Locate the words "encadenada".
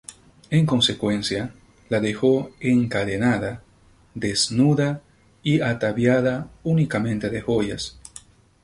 2.59-3.61